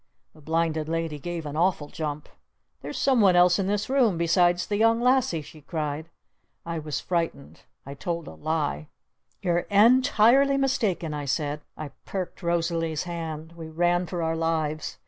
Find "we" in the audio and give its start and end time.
13.51-13.69